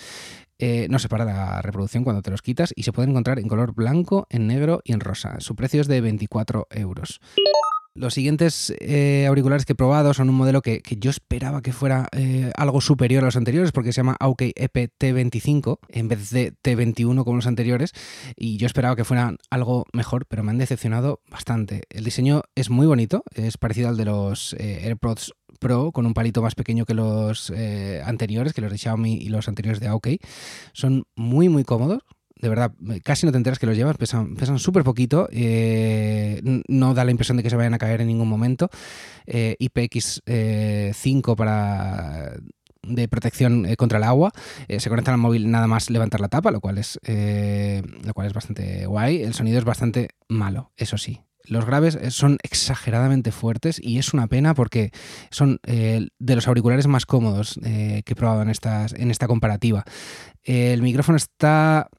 Eh, 0.60 0.88
no 0.90 1.00
se 1.00 1.10
para 1.10 1.26
la 1.26 1.62
reproducción 1.62 2.04
cuando 2.04 2.22
te 2.22 2.32
los 2.32 2.42
quitas 2.42 2.74
y 2.76 2.84
se 2.84 2.92
pueden 2.92 3.12
encontrar 3.12 3.40
en 3.40 3.48
color 3.48 3.74
blanco, 3.74 4.28
en 4.30 4.48
negro 4.48 4.82
y 4.84 4.94
en 4.94 5.00
rosa. 5.00 5.40
Su 5.40 5.56
precio 5.56 5.82
es 5.82 5.88
de 5.88 6.02
24 6.02 6.68
euros. 6.72 7.20
Los 7.98 8.14
siguientes 8.14 8.74
eh, 8.82 9.26
auriculares 9.26 9.66
que 9.66 9.72
he 9.72 9.76
probado 9.76 10.14
son 10.14 10.28
un 10.28 10.36
modelo 10.36 10.62
que, 10.62 10.82
yo 11.00 11.10
esperaba 11.10 11.62
que 11.62 11.72
fuera 11.72 12.10
eh, 12.12 12.52
algo 12.58 12.82
superior 12.82 13.24
a 13.24 13.28
los 13.28 13.38
anteriores 13.38 13.72
porque 13.72 13.94
se 13.94 14.02
llama 14.02 14.18
Aukey 14.20 14.52
EP 14.58 14.92
T25 15.00 15.80
en 15.88 16.10
vez 16.10 16.30
de 16.30 16.54
T21 16.62 17.24
como 17.24 17.38
los 17.38 17.48
anteriores 17.48 17.94
y 18.36 18.58
yo 18.58 18.66
esperaba 18.68 18.98
que 18.98 19.06
fueran 19.06 19.38
algo 19.50 19.86
mejor 19.94 20.26
pero 20.26 20.44
me 20.44 20.52
han 20.52 20.58
decepcionado 20.58 21.22
bastante. 21.32 21.84
El 21.90 22.04
diseño 22.04 22.42
es 22.54 22.70
muy 22.70 22.86
bonito, 22.86 23.24
es 23.34 23.58
parecido 23.58 23.88
al 23.88 23.96
de 23.96 24.04
los 24.04 24.58
eh, 24.60 24.82
AirPods 24.84 25.32
Pro 25.62 25.94
con 25.94 26.06
un 26.06 26.14
palito 26.14 26.42
más 26.42 26.54
pequeño 26.54 26.86
que 26.86 26.94
los 26.94 27.50
anteriores, 28.04 28.52
que 28.52 28.60
los 28.60 28.74
de 28.74 28.78
Xiaomi 28.78 29.16
y 29.16 29.30
los 29.30 29.48
anteriores 29.48 29.80
de 29.80 29.88
Aukey. 29.88 30.20
Son 30.74 31.06
muy 31.16 31.48
muy 31.48 31.64
cómodos, 31.64 32.04
de 32.46 32.50
verdad, 32.50 32.74
casi 33.04 33.26
no 33.26 33.32
te 33.32 33.40
enteras 33.40 33.58
que 33.58 33.66
los 33.66 33.76
llevas, 33.76 33.98
pesan 33.98 34.60
súper 34.60 34.84
poquito, 34.84 35.28
eh, 35.32 36.40
no 36.68 36.94
da 36.94 37.04
la 37.04 37.10
impresión 37.10 37.38
de 37.38 37.44
que 37.44 37.50
se 37.50 37.56
vayan 37.56 37.74
a 37.74 37.80
caer 37.80 38.02
en 38.02 38.08
ningún 38.08 38.30
momento. 38.30 38.70
Eh, 39.26 39.56
IPX5 39.60 40.24
eh, 40.28 41.36
para 41.36 42.34
de 42.84 43.08
protección 43.08 43.66
contra 43.78 43.98
el 43.98 44.04
agua. 44.04 44.32
se 44.78 44.90
conecta 44.90 45.12
al 45.12 45.18
móvil 45.18 45.50
nada 45.50 45.66
más 45.66 45.90
levantar 45.90 46.22
la 46.22 46.28
tapa, 46.28 46.52
lo 46.52 46.62
cual 46.62 46.78
es 46.78 47.00
lo 47.04 48.14
cual 48.14 48.28
es 48.28 48.34
bastante 48.34 48.86
guay. 48.86 49.24
El 49.24 49.34
sonido 49.34 49.58
es 49.58 49.66
bastante 49.66 50.10
malo, 50.30 50.72
eso 50.78 51.00
sí. 51.00 51.22
Los 51.46 51.66
graves 51.66 51.98
son 52.10 52.38
exageradamente 52.44 53.32
fuertes 53.32 53.82
y 53.82 53.98
es 53.98 54.14
una 54.14 54.28
pena 54.28 54.54
porque 54.54 54.92
son 55.32 55.60
de 55.64 56.36
los 56.36 56.48
auriculares 56.48 56.86
más 56.86 57.08
cómodos 57.08 57.60
que 57.64 58.04
he 58.06 58.16
probado 58.16 58.44
en, 58.44 58.52
estas, 58.52 58.94
en 58.94 59.10
esta 59.10 59.26
comparativa. 59.26 59.84
el 60.44 60.84
micrófono 60.84 61.18
está 61.18 61.90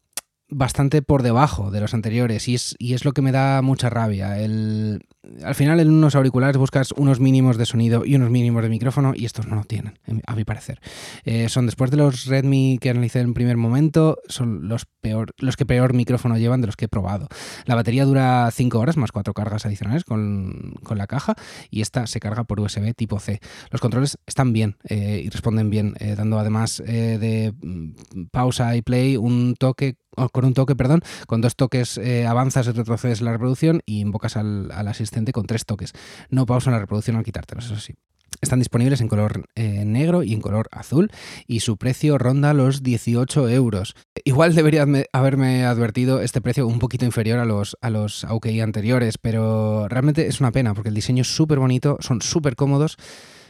bastante 0.48 1.02
por 1.02 1.22
debajo 1.22 1.70
de 1.70 1.80
los 1.80 1.94
anteriores 1.94 2.48
y 2.48 2.54
es, 2.54 2.76
y 2.78 2.94
es 2.94 3.04
lo 3.04 3.12
que 3.12 3.22
me 3.22 3.32
da 3.32 3.62
mucha 3.62 3.90
rabia. 3.90 4.38
El, 4.38 5.06
al 5.42 5.54
final 5.54 5.80
en 5.80 5.90
unos 5.90 6.14
auriculares 6.14 6.56
buscas 6.56 6.92
unos 6.92 7.20
mínimos 7.20 7.56
de 7.56 7.66
sonido 7.66 8.04
y 8.04 8.14
unos 8.14 8.30
mínimos 8.30 8.62
de 8.62 8.68
micrófono 8.68 9.12
y 9.14 9.24
estos 9.24 9.46
no 9.46 9.56
lo 9.56 9.64
tienen, 9.64 9.98
a 10.26 10.34
mi 10.34 10.44
parecer. 10.44 10.80
Eh, 11.24 11.48
son 11.48 11.66
después 11.66 11.90
de 11.90 11.96
los 11.96 12.26
Redmi 12.26 12.78
que 12.80 12.90
analicé 12.90 13.20
en 13.20 13.34
primer 13.34 13.56
momento, 13.56 14.18
son 14.28 14.68
los, 14.68 14.86
peor, 15.00 15.32
los 15.38 15.56
que 15.56 15.66
peor 15.66 15.94
micrófono 15.94 16.38
llevan 16.38 16.60
de 16.60 16.66
los 16.66 16.76
que 16.76 16.86
he 16.86 16.88
probado. 16.88 17.28
La 17.64 17.74
batería 17.74 18.04
dura 18.04 18.50
5 18.50 18.78
horas 18.78 18.96
más 18.96 19.12
4 19.12 19.34
cargas 19.34 19.66
adicionales 19.66 20.04
con, 20.04 20.74
la 20.96 21.06
caja 21.06 21.34
y 21.70 21.82
esta 21.82 22.06
se 22.06 22.20
carga 22.20 22.44
por 22.44 22.58
USB 22.58 22.94
tipo 22.94 23.20
C. 23.20 23.40
Los 23.70 23.82
controles 23.82 24.16
están 24.26 24.54
bien 24.54 24.76
eh, 24.88 25.22
y 25.24 25.28
responden 25.28 25.68
bien, 25.68 25.94
eh, 26.00 26.14
dando 26.16 26.38
además 26.38 26.82
de 26.86 27.52
mm, 27.60 28.26
pausa 28.30 28.76
y 28.76 28.82
play 28.82 29.18
un 29.18 29.54
toque 29.58 29.96
con 30.32 30.46
un 30.46 30.54
toque, 30.54 30.74
perdón, 30.74 31.02
con 31.26 31.42
dos 31.42 31.56
toques 31.56 32.00
avanzas 32.26 32.66
y 32.66 32.70
retrocedes 32.70 33.20
la 33.20 33.32
reproducción 33.32 33.82
y 33.84 34.00
invocas 34.00 34.38
al, 34.38 34.70
al 34.72 34.88
asistente 34.88 35.15
con 35.32 35.46
tres 35.46 35.64
toques. 35.64 35.92
No 36.30 36.46
pausa 36.46 36.70
la 36.70 36.78
reproducción 36.78 37.16
al 37.16 37.24
quitártelos, 37.24 37.66
eso 37.66 37.80
sí. 37.80 37.94
Están 38.40 38.58
disponibles 38.58 39.00
en 39.00 39.08
color 39.08 39.46
eh, 39.54 39.84
negro 39.86 40.22
y 40.22 40.34
en 40.34 40.40
color 40.40 40.68
azul 40.70 41.10
y 41.46 41.60
su 41.60 41.78
precio 41.78 42.18
ronda 42.18 42.52
los 42.52 42.82
18 42.82 43.48
euros. 43.48 43.94
Igual 44.24 44.54
debería 44.54 44.86
haberme 45.12 45.64
advertido 45.64 46.20
este 46.20 46.40
precio 46.42 46.66
un 46.66 46.78
poquito 46.78 47.06
inferior 47.06 47.38
a 47.38 47.46
los, 47.46 47.78
a 47.80 47.88
los 47.88 48.24
anteriores, 48.24 49.16
pero 49.18 49.88
realmente 49.88 50.26
es 50.26 50.40
una 50.40 50.52
pena 50.52 50.74
porque 50.74 50.90
el 50.90 50.94
diseño 50.94 51.22
es 51.22 51.34
súper 51.34 51.58
bonito, 51.58 51.96
son 52.00 52.20
súper 52.20 52.56
cómodos. 52.56 52.98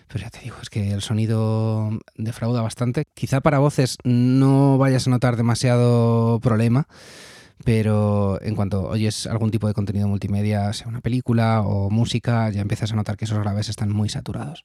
Pero 0.09 0.23
ya 0.23 0.31
te 0.31 0.41
digo, 0.41 0.57
es 0.63 0.71
que 0.71 0.93
el 0.93 1.03
sonido 1.03 1.91
defrauda 2.17 2.63
bastante. 2.63 3.07
Quizá 3.15 3.41
para 3.41 3.59
voces 3.59 3.99
no 4.05 4.79
vayas 4.79 5.07
a 5.09 5.11
notar 5.11 5.37
demasiado 5.37 6.39
problema, 6.41 6.87
pero 7.65 8.41
en 8.43 8.55
cuanto 8.55 8.89
oyes 8.89 9.27
algún 9.27 9.51
tipo 9.51 9.67
de 9.67 9.75
contenido 9.75 10.09
multimedia, 10.09 10.73
sea 10.73 10.89
una 10.89 11.01
película 11.01 11.63
o 11.63 11.91
música, 11.91 12.51
ya 12.51 12.61
empiezas 12.61 12.93
a 12.93 12.97
notar 12.97 13.17
que 13.17 13.25
esos 13.25 13.39
graves 13.39 13.69
están 13.69 13.93
muy 13.93 14.09
saturados. 14.09 14.65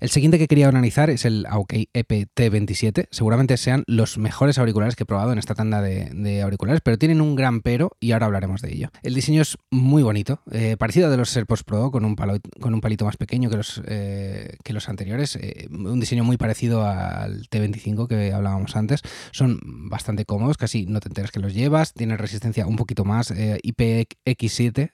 El 0.00 0.10
siguiente 0.10 0.38
que 0.38 0.46
quería 0.46 0.68
analizar 0.68 1.10
es 1.10 1.24
el 1.24 1.44
Aukey 1.46 1.88
EPT27. 1.92 3.08
Seguramente 3.10 3.56
sean 3.56 3.82
los 3.88 4.16
mejores 4.16 4.56
auriculares 4.56 4.94
que 4.94 5.02
he 5.02 5.06
probado 5.06 5.32
en 5.32 5.40
esta 5.40 5.56
tanda 5.56 5.82
de, 5.82 6.40
auriculares, 6.40 6.80
pero 6.82 6.98
tienen 6.98 7.20
un 7.20 7.34
gran 7.34 7.62
pero 7.62 7.90
y 7.98 8.12
ahora 8.12 8.26
hablaremos 8.26 8.62
de 8.62 8.72
ello. 8.74 8.90
El 9.02 9.14
diseño 9.14 9.42
es 9.42 9.58
muy 9.72 10.04
bonito, 10.04 10.40
eh, 10.52 10.76
parecido 10.78 11.08
a 11.08 11.10
de 11.10 11.16
los 11.16 11.36
AirPods 11.36 11.64
Pro 11.64 11.90
con 11.90 12.04
un, 12.04 12.14
con 12.14 12.74
un 12.74 12.80
palito 12.80 13.06
más 13.06 13.16
pequeño 13.16 13.50
que 13.50 13.56
los, 13.56 13.82
eh, 13.86 14.56
que 14.62 14.72
los 14.72 14.88
anteriores. 14.88 15.34
Eh, 15.34 15.66
un 15.68 15.98
diseño 15.98 16.22
muy 16.22 16.36
parecido 16.36 16.86
al 16.86 17.48
T25 17.48 18.06
que 18.06 18.32
hablábamos 18.32 18.76
antes. 18.76 19.02
Son 19.32 19.58
bastante 19.90 20.24
cómodos, 20.24 20.56
casi 20.58 20.86
no 20.86 21.00
te 21.00 21.08
enteras 21.08 21.32
que 21.32 21.40
los 21.40 21.54
llevas. 21.54 21.92
Tienen 21.92 22.18
resistencia 22.18 22.68
un 22.68 22.76
poquito 22.76 23.04
más, 23.04 23.32
IPX7, 23.32 24.92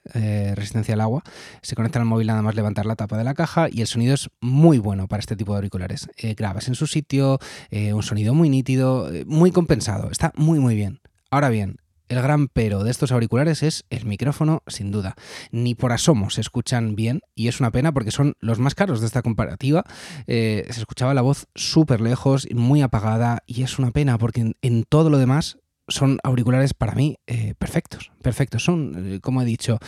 resistencia 0.55 0.95
al 0.95 1.01
agua. 1.01 1.21
Se 1.61 1.75
conecta 1.75 1.99
al 1.99 2.05
móvil 2.05 2.25
nada 2.25 2.41
más 2.41 2.55
levantar 2.55 2.87
la 2.87 2.95
tapa 2.95 3.19
de 3.19 3.23
la 3.23 3.35
caja 3.35 3.67
y 3.71 3.81
el 3.81 3.87
sonido 3.87 4.15
es 4.15 4.29
muy 4.41 4.79
bueno 4.79 4.94
para 5.07 5.19
este 5.19 5.35
tipo 5.35 5.53
de 5.53 5.57
auriculares. 5.57 6.09
Eh, 6.17 6.33
grabas 6.33 6.67
en 6.67 6.75
su 6.75 6.87
sitio, 6.87 7.39
eh, 7.69 7.93
un 7.93 8.03
sonido 8.03 8.33
muy 8.33 8.49
nítido, 8.49 9.13
eh, 9.13 9.25
muy 9.25 9.51
compensado, 9.51 10.09
está 10.11 10.31
muy 10.35 10.59
muy 10.59 10.75
bien. 10.75 10.99
Ahora 11.29 11.49
bien, 11.49 11.77
el 12.07 12.21
gran 12.21 12.47
pero 12.47 12.83
de 12.83 12.91
estos 12.91 13.11
auriculares 13.11 13.63
es 13.63 13.85
el 13.89 14.05
micrófono, 14.05 14.63
sin 14.67 14.91
duda. 14.91 15.15
Ni 15.51 15.75
por 15.75 15.91
asomo 15.91 16.29
se 16.29 16.41
escuchan 16.41 16.95
bien 16.95 17.21
y 17.33 17.47
es 17.47 17.59
una 17.59 17.71
pena 17.71 17.91
porque 17.91 18.11
son 18.11 18.35
los 18.39 18.59
más 18.59 18.75
caros 18.75 19.01
de 19.01 19.07
esta 19.07 19.21
comparativa. 19.21 19.83
se 20.27 20.65
escuchaba 20.67 21.13
la 21.13 21.21
voz 21.21 21.47
súper 21.55 22.01
lejos, 22.01 22.47
muy 22.53 22.81
apagada 22.81 23.39
y 23.47 23.63
es 23.63 23.79
una 23.79 23.91
pena 23.91 24.17
porque 24.19 24.53
en 24.61 24.83
todo 24.83 25.09
lo 25.09 25.17
demás 25.17 25.57
son 25.87 26.19
auriculares 26.23 26.73
para 26.73 26.93
mí 26.93 27.17
eh, 27.27 27.53
perfectos, 27.57 28.11
perfectos. 28.21 28.63
Son, 28.63 29.13
eh, 29.13 29.19
como 29.19 29.41
he 29.41 29.45
dicho, 29.45 29.79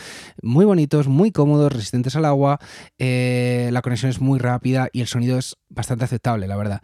muy 0.42 0.64
bonitos, 0.64 1.08
muy 1.08 1.32
cómodos, 1.32 1.72
resistentes 1.72 2.16
al 2.16 2.24
agua, 2.24 2.58
eh, 2.98 3.70
la 3.72 3.82
conexión 3.82 4.10
es 4.10 4.20
muy 4.20 4.38
rápida 4.38 4.88
y 4.92 5.00
el 5.00 5.06
sonido 5.06 5.38
es 5.38 5.56
bastante 5.68 6.04
aceptable, 6.04 6.46
la 6.46 6.56
verdad. 6.56 6.82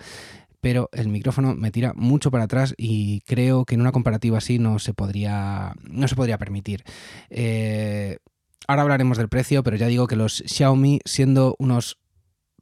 Pero 0.61 0.88
el 0.92 1.09
micrófono 1.09 1.54
me 1.54 1.71
tira 1.71 1.92
mucho 1.94 2.30
para 2.30 2.44
atrás 2.44 2.75
y 2.78 3.21
creo 3.23 3.64
que 3.66 3.75
en 3.75 3.83
una 3.83 3.92
comparativa 3.92 4.38
así 4.38 4.59
no 4.59 4.78
se 4.78 4.94
podría, 4.94 5.75
no 5.83 6.09
se 6.09 6.16
podría 6.16 6.38
permitir. 6.38 6.85
ahora 8.66 8.83
hablaremos 8.83 9.18
del 9.18 9.28
precio, 9.28 9.62
pero 9.62 9.76
ya 9.76 9.88
digo 9.88 10.06
que 10.06 10.16
los 10.16 10.42
Xiaomi, 10.47 11.00
siendo 11.04 11.54
unos 11.59 11.99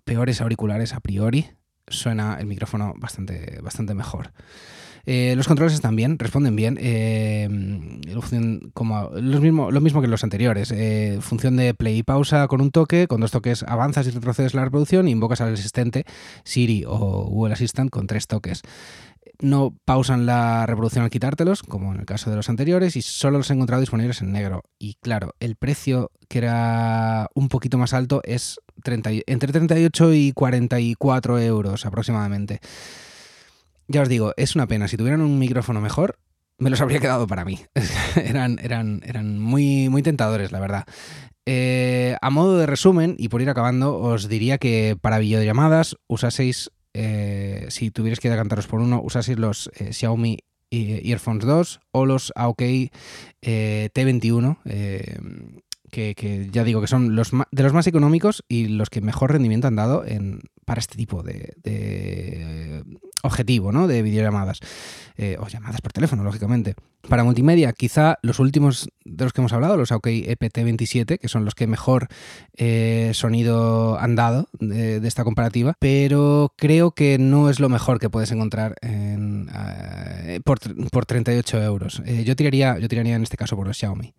peores 0.05 0.41
auriculares 0.41 0.95
a 0.95 1.01
priori, 1.01 1.47
suena 1.87 2.39
el 2.41 2.47
micrófono 2.47 2.95
bastante, 2.97 3.61
bastante 3.63 3.95
mejor. 3.95 4.33
Eh, 5.05 5.35
los 5.37 5.49
controles 5.49 5.75
están 5.75 5.97
bien, 5.97 6.19
responden 6.19 6.57
bien. 6.57 6.79
Eh, 6.81 7.49
como 8.75 9.11
lo 9.15 9.41
mismo, 9.41 9.71
lo 9.71 9.81
mismo 9.81 10.01
que 10.01 10.09
los 10.09 10.25
anteriores. 10.25 10.73
Eh, 10.73 11.19
función 11.21 11.57
de 11.57 11.75
play 11.75 11.99
y 11.99 12.03
pausa 12.03 12.47
con 12.49 12.61
un 12.61 12.71
toque. 12.71 13.07
Con 13.09 13.21
dos 13.21 13.31
toques 13.31 13.63
avanzas 13.65 14.07
y 14.07 14.11
retrocedes 14.11 14.55
la 14.55 14.65
reproducción 14.65 15.09
invocas 15.09 15.41
al 15.41 15.55
asistente 15.55 16.05
Siri 16.45 16.85
o 16.87 17.25
Google 17.25 17.55
Assistant 17.55 17.91
con 17.91 18.07
tres 18.07 18.27
toques. 18.27 18.63
No 19.41 19.77
pausan 19.85 20.27
la 20.27 20.67
reproducción 20.67 21.05
al 21.05 21.11
quitártelos, 21.11 21.63
como 21.63 21.93
en 21.93 22.01
el 22.01 22.07
caso 22.07 22.31
de 22.31 22.37
los 22.37 22.49
anteriores, 22.49 22.97
y 22.97 23.03
solo 23.03 23.39
los 23.39 23.51
he 23.51 23.55
encontrado 23.55 23.81
disponibles 23.81 24.21
en 24.21 24.31
negro. 24.31 24.63
Y 24.79 24.95
claro, 25.01 25.35
el 25.41 25.57
precio, 25.57 26.13
que 26.29 26.39
era 26.39 27.29
un 27.35 27.49
poquito 27.49 27.77
más 27.77 27.93
alto, 27.93 28.21
es 28.25 28.61
entre 28.85 29.53
38 29.53 30.15
y 30.15 30.33
44 30.33 31.41
euros 31.41 31.87
aproximadamente. 31.87 32.61
Ya 33.89 34.03
os 34.03 34.09
digo, 34.09 34.33
es 34.37 34.55
una 34.55 34.67
pena. 34.67 34.89
Si 34.89 34.97
tuvieran 34.97 35.21
un 35.21 35.39
micrófono 35.39 35.81
mejor, 35.81 36.19
me 36.59 36.71
los 36.71 36.81
habría 36.81 37.01
quedado 37.01 37.27
para 37.27 37.45
mí. 37.45 37.61
eran, 38.17 38.59
eran, 38.63 39.03
eran 39.05 39.39
muy, 39.39 39.89
muy 39.89 40.03
tentadores, 40.03 40.53
la 40.53 40.61
verdad. 40.61 40.85
Eh, 41.45 42.17
a 42.21 42.31
modo 42.31 42.59
de 42.59 42.67
resumen, 42.67 43.17
y 43.19 43.29
por 43.29 43.43
ir 43.43 43.51
acabando, 43.51 43.99
os 43.99 44.29
diría 44.29 44.59
que 44.59 44.97
para 45.01 45.19
videollamadas 45.19 45.97
usaseis, 46.07 46.71
eh, 46.95 47.67
si 47.69 47.91
tuvierais 47.91 48.21
que 48.21 48.31
decantaros 48.31 48.69
por 48.69 48.81
uno, 48.81 49.01
usaseis 49.03 49.39
los 49.39 49.71
eh, 49.75 49.93
Xiaomi 49.93 50.39
Earphones 50.71 51.45
2 51.45 51.81
o 51.91 52.07
los 52.07 52.33
AOK 52.35 52.63
T21 53.43 54.57
que, 55.93 56.49
ya 56.51 56.65
digo 56.65 56.81
que 56.81 56.87
son 56.87 57.15
los 57.15 57.31
de 57.51 57.63
los 57.63 57.75
más 57.75 57.87
económicos 57.87 58.43
y 58.49 58.69
los 58.69 58.89
que 58.89 59.03
mejor 59.03 59.33
rendimiento 59.33 59.69
han 59.69 59.77
dado 59.77 60.07
en, 60.07 60.41
para 60.65 60.81
este 60.81 60.97
tipo 60.97 61.23
de, 61.23 61.53
de 61.63 62.83
objetivo 63.23 63.73
¿no? 63.73 63.87
de 63.89 64.03
videollamadas. 64.03 64.61
Eh, 65.19 65.37
o 65.39 65.47
llamadas 65.47 65.83
por 65.83 65.93
teléfono, 65.93 66.25
lógicamente. 66.25 66.75
Para 67.07 67.23
multimedia, 67.23 67.73
quizá 67.75 68.19
los 68.23 68.39
últimos 68.39 68.89
de 69.05 69.25
los 69.25 69.33
que 69.33 69.43
hemos 69.43 69.53
hablado, 69.53 69.77
los 69.77 69.93
AOK 69.93 70.07
EPT27, 70.07 71.19
que 71.19 71.29
son 71.29 71.45
los 71.45 71.55
que 71.55 71.67
mejor 71.67 72.09
eh, 72.57 73.11
sonido 73.13 73.99
han 73.99 74.17
dado 74.17 74.49
de, 74.59 75.07
esta 75.07 75.25
comparativa, 75.25 75.77
pero 75.79 76.55
creo 76.57 76.93
que 76.93 77.19
no 77.19 77.51
es 77.51 77.61
lo 77.61 77.69
mejor 77.69 77.99
que 77.99 78.09
puedes 78.09 78.33
encontrar 78.33 78.77
eh, 78.81 80.41
por, 80.45 80.59
por, 80.91 81.05
38 81.05 81.63
euros. 81.63 82.03
yo, 82.25 82.35
tiraría, 82.35 82.79
yo 82.79 82.89
tiraría 82.89 83.15
en 83.15 83.23
este 83.23 83.37
caso 83.37 83.55
por 83.55 83.67
los 83.67 83.77
Xiaomi. 83.77 84.15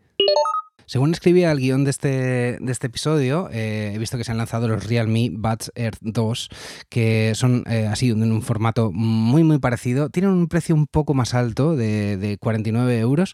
Según 0.85 1.11
escribía 1.13 1.51
el 1.51 1.59
guion 1.59 1.83
de 1.83 1.89
este, 1.91 2.57
de 2.59 2.71
este 2.71 2.87
episodio, 2.87 3.49
eh, 3.51 3.91
he 3.93 3.97
visto 3.97 4.17
que 4.17 4.23
se 4.23 4.31
han 4.31 4.37
lanzado 4.37 4.67
los 4.67 4.85
Realme 4.85 5.29
Buds 5.31 5.71
Air 5.75 5.93
2, 6.01 6.49
que 6.89 7.33
son 7.35 7.63
eh, 7.69 7.87
así 7.87 8.09
en 8.09 8.31
un 8.31 8.41
formato 8.41 8.91
muy 8.91 9.43
muy 9.43 9.59
parecido. 9.59 10.09
Tienen 10.09 10.31
un 10.31 10.47
precio 10.47 10.75
un 10.75 10.87
poco 10.87 11.13
más 11.13 11.33
alto, 11.33 11.75
de, 11.75 12.37
49 12.39 12.99
euros, 12.99 13.33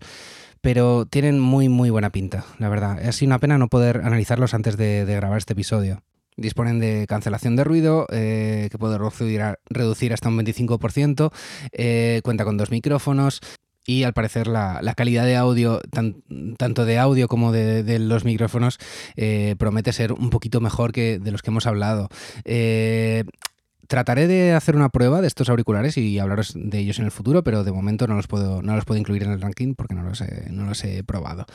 pero 0.61 1.05
tienen 1.05 1.39
muy 1.39 1.69
muy 1.69 1.89
buena 1.89 2.11
pinta, 2.11 2.45
la 2.59 2.69
verdad. 2.69 3.01
Es 3.01 3.21
una 3.21 3.39
pena 3.39 3.57
no 3.57 3.67
poder 3.67 4.01
analizarlos 4.03 4.53
antes 4.53 4.77
de, 4.77 5.05
grabar 5.05 5.37
este 5.37 5.53
episodio. 5.53 6.03
Disponen 6.37 6.79
de 6.79 7.05
cancelación 7.07 7.55
de 7.55 7.65
ruido, 7.65 8.07
eh, 8.11 8.69
que 8.71 8.77
puede 8.77 8.97
reducir, 8.97 10.13
hasta 10.13 10.29
un 10.29 10.37
25%. 10.37 11.31
cuenta 12.23 12.45
con 12.45 12.57
dos 12.57 12.71
micrófonos 12.71 13.41
y 13.89 14.03
al 14.03 14.13
parecer 14.13 14.45
la, 14.45 14.93
calidad 14.95 15.25
de 15.25 15.35
audio, 15.35 15.81
tanto 16.57 16.85
de 16.85 16.99
audio 16.99 17.27
como 17.27 17.51
de, 17.51 17.97
los 17.97 18.23
micrófonos, 18.23 18.77
eh, 19.15 19.55
promete 19.57 19.93
ser 19.93 20.13
un 20.13 20.29
poquito 20.29 20.61
mejor 20.61 20.91
que 20.91 21.17
de 21.17 21.31
los 21.31 21.41
que 21.41 21.49
hemos 21.49 21.65
hablado. 21.65 22.07
Eh, 22.45 23.23
trataré 23.87 24.27
de 24.27 24.53
hacer 24.53 24.75
una 24.75 24.89
prueba 24.89 25.21
de 25.21 25.27
estos 25.27 25.49
auriculares 25.49 25.97
y 25.97 26.19
hablaros 26.19 26.53
de 26.55 26.77
ellos 26.77 26.99
en 26.99 27.05
el 27.05 27.11
futuro, 27.11 27.43
pero 27.43 27.63
de 27.63 27.71
momento 27.71 28.05
no 28.05 28.15
los 28.15 28.27
puedo, 28.27 28.61
no 28.61 28.75
los 28.75 28.85
puedo 28.85 28.99
incluir 28.99 29.23
en 29.23 29.31
el 29.31 29.41
ranking 29.41 29.73
porque 29.73 29.95
no 29.95 30.03
los 30.03 30.23
no 30.51 30.65
los 30.65 30.83
he 30.83 31.03
probado. 31.03 31.47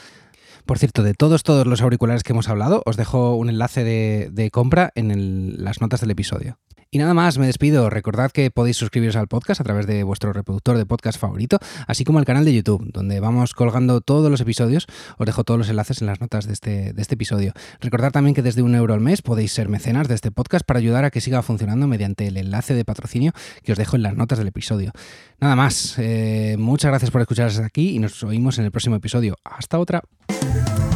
Por 0.67 0.79
cierto, 0.79 1.03
de 1.03 1.13
todos, 1.13 1.43
todos 1.43 1.67
los 1.67 1.83
auriculares 1.83 2.23
que 2.23 2.33
hemos 2.33 2.49
hablado, 2.49 2.83
os 2.87 2.97
dejo 2.97 3.35
un 3.37 3.51
enlace 3.51 3.85
de, 3.85 4.51
compra 4.51 4.93
en 4.95 5.63
las 5.63 5.81
notas 5.83 6.01
del 6.01 6.11
episodio. 6.11 6.59
Y 6.91 6.99
nada 6.99 7.13
más, 7.13 7.39
me 7.39 7.47
despido. 7.47 7.91
Recordad 7.91 8.31
que 8.31 8.53
podéis 8.53 8.77
suscribiros 8.77 9.17
al 9.17 9.27
podcast 9.27 9.61
a 9.61 9.65
través 9.65 9.87
de 9.87 10.05
vuestro 10.05 10.33
reproductor 10.33 10.79
de 10.79 10.87
podcast 10.87 11.19
favorito, 11.19 11.59
así 11.89 12.05
como 12.05 12.21
al 12.21 12.25
canal 12.25 12.45
de 12.45 12.55
YouTube, 12.55 12.89
donde 12.93 13.19
vamos 13.19 13.53
colgando 13.53 14.01
todos 14.01 14.31
los 14.31 14.41
episodios. 14.41 14.87
Os 15.19 15.27
dejo 15.27 15.43
todos 15.43 15.59
los 15.59 15.69
enlaces 15.69 16.01
en 16.03 16.07
las 16.07 16.21
notas 16.21 16.47
de 16.47 16.53
este, 16.53 16.93
de 16.93 17.03
este 17.03 17.15
episodio. 17.15 17.53
Recordad 17.81 18.13
también 18.13 18.35
que 18.35 18.43
desde 18.43 18.63
un 18.63 18.77
euro 18.77 18.95
al 18.95 19.01
mes 19.01 19.23
podéis 19.23 19.53
ser 19.53 19.69
mecenas 19.69 20.07
de 20.07 20.15
este 20.15 20.31
podcast 20.31 20.65
para 20.65 20.79
ayudar 20.79 21.05
a 21.05 21.11
que 21.11 21.21
siga 21.21 21.43
funcionando 21.43 21.89
mediante 21.89 22.29
el 22.29 22.37
enlace 22.37 22.75
de 22.75 22.85
patrocinio 22.85 23.33
que 23.65 23.73
os 23.73 23.79
dejo 23.79 23.97
en 23.97 24.03
las 24.03 24.15
notas 24.15 24.39
del 24.39 24.47
episodio. 24.47 24.93
Nada 25.41 25.57
más, 25.57 25.97
eh, 25.99 26.55
muchas 26.61 26.91
gracias 26.91 27.11
por 27.11 27.21
escuchar 27.21 27.49
hasta 27.49 27.67
aquí 27.67 27.97
y 27.97 27.99
nos 27.99 28.23
oímos 28.23 28.59
en 28.61 28.67
el 28.67 28.71
próximo 28.71 28.95
episodio. 28.95 29.37
Hasta 29.43 29.81
otra. 29.81 30.05